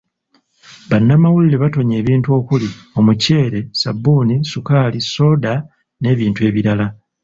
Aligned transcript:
Bannamawulire 0.89 1.57
batonye 1.63 1.95
ebintu 2.01 2.29
okuli; 2.39 2.69
Omuceere, 2.99 3.59
Ssabbuuni, 3.65 4.35
ssukaali, 4.41 4.99
ssooda 5.05 5.53
n'ebintu 6.01 6.39
ebirala. 6.49 6.87